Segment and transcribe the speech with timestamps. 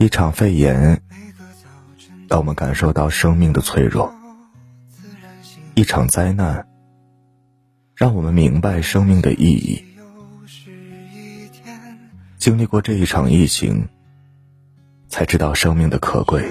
[0.00, 1.02] 一场肺炎，
[2.28, 4.08] 让我们感受到生命的脆弱；
[5.74, 6.68] 一场灾难，
[7.96, 9.84] 让我们明白生命的意义。
[12.38, 13.88] 经历过这一场疫情，
[15.08, 16.44] 才知道生命的可贵；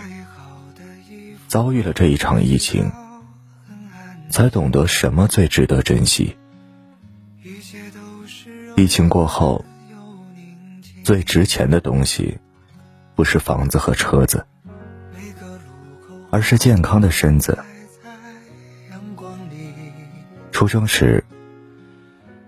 [1.47, 2.91] 遭遇了这一场疫情，
[4.29, 6.35] 才懂得什么最值得珍惜。
[8.75, 9.63] 疫情过后，
[11.05, 12.37] 最值钱的东西。
[13.17, 14.45] 不是房子和车子，
[16.29, 17.57] 而是健康的身子。
[20.51, 21.23] 出生时，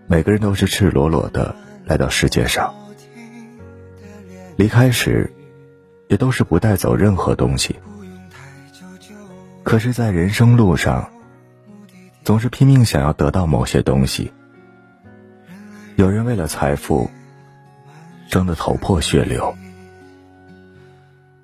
[0.05, 1.55] 每个人都是赤裸裸的
[1.85, 2.71] 来到世界上；
[4.57, 5.33] 离开时，
[6.07, 7.75] 也都是不带走任何东西。
[9.63, 11.09] 可是，在人生路上，
[12.23, 14.31] 总是拼命想要得到某些东西。
[15.95, 17.09] 有人为了财富，
[18.29, 19.57] 争得头破血流。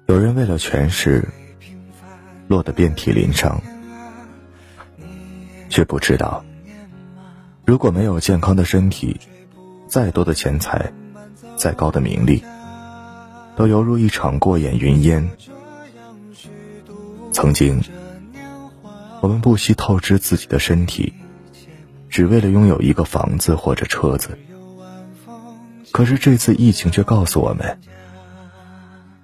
[0.07, 1.27] 有人为了权势，
[2.47, 3.59] 落得遍体鳞伤，
[5.67, 6.45] 却不知道，
[7.65, 9.19] 如果没有健康的身体，
[9.87, 10.93] 再多的钱财，
[11.57, 12.43] 再高的名利，
[13.55, 15.27] 都犹如一场过眼云烟。
[17.31, 17.81] 曾经，
[19.21, 21.13] 我们不惜透支自己的身体，
[22.09, 24.37] 只为了拥有一个房子或者车子。
[25.91, 27.79] 可是这次疫情却告诉我们。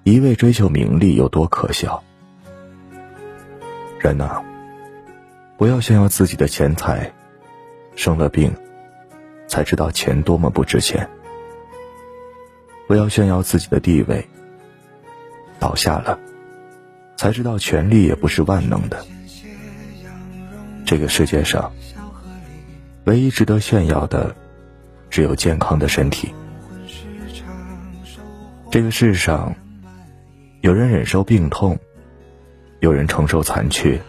[0.04, 2.02] 一味追求名利有多可笑？
[4.00, 4.42] 人呐，
[5.56, 7.12] 不要炫耀自己的钱财，
[7.94, 8.52] 生了病
[9.46, 11.06] 才知道钱多么不值钱；
[12.88, 14.28] 不要炫耀自己的地位，
[15.60, 16.18] 倒下了
[17.16, 19.06] 才知道权力也不是万能的。
[20.84, 21.72] 这个世界上，
[23.04, 24.34] 唯一值得炫耀的，
[25.10, 26.34] 只有健康的身体。
[28.68, 29.54] 这个世上。
[30.62, 31.76] 有人忍受病痛，
[32.78, 34.00] 有人承受残缺。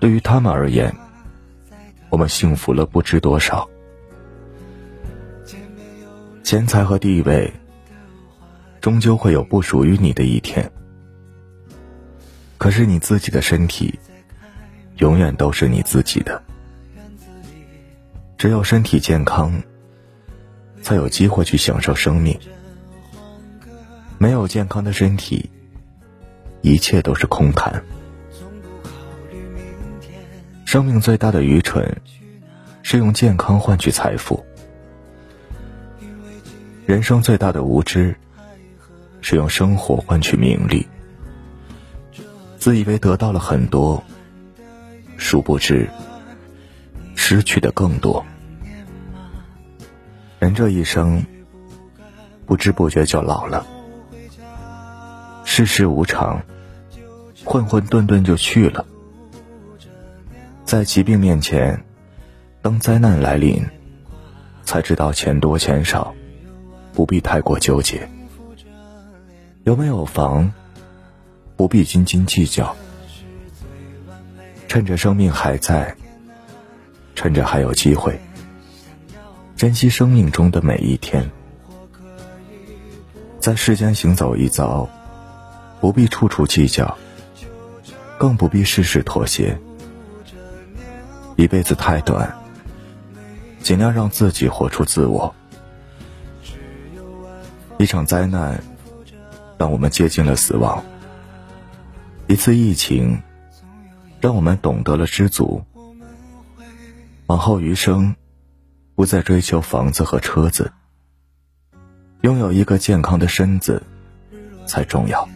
[0.00, 0.92] 对于他们而言，
[2.10, 3.68] 我们幸福了不知多少。
[6.42, 7.48] 钱财和地位，
[8.80, 10.68] 终究会有不属于你的一天。
[12.58, 13.96] 可是你自己的身体，
[14.96, 16.42] 永远都是你自己的。
[18.36, 19.62] 只有身体健康，
[20.82, 22.36] 才有机会去享受生命。
[24.24, 25.50] 没有健康的身体，
[26.62, 27.84] 一切都是空谈。
[30.64, 32.00] 生命最大的愚蠢，
[32.82, 34.42] 是用健康换取财富；
[36.86, 38.16] 人生最大的无知，
[39.20, 40.88] 是用生活换取名利。
[42.56, 44.02] 自以为得到了很多，
[45.18, 45.86] 殊不知
[47.14, 48.24] 失去的更多。
[50.38, 51.22] 人这一生，
[52.46, 53.66] 不知不觉就老了。
[55.64, 56.42] 世无常，
[57.44, 58.84] 混混沌沌就去了。
[60.64, 61.84] 在疾病面前，
[62.62, 63.64] 当灾难来临，
[64.64, 66.14] 才知道钱多钱少，
[66.92, 68.08] 不必太过纠结。
[69.64, 70.52] 有没有房，
[71.56, 72.74] 不必斤斤计较。
[74.66, 75.94] 趁着生命还在，
[77.14, 78.18] 趁着还有机会，
[79.54, 81.30] 珍惜生命中的每一天。
[83.38, 84.88] 在世间行走一遭。
[85.84, 86.96] 不必处处计较，
[88.18, 89.60] 更不必事事妥协。
[91.36, 92.34] 一辈子太短，
[93.60, 95.34] 尽量让自己活出自我。
[97.76, 98.64] 一场灾难，
[99.58, 100.82] 让我们接近了死亡；
[102.28, 103.22] 一次疫情，
[104.22, 105.62] 让我们懂得了知足。
[107.26, 108.16] 往后余生，
[108.94, 110.72] 不再追求房子和车子，
[112.22, 113.82] 拥有一个健康的身子
[114.66, 115.28] 才重要。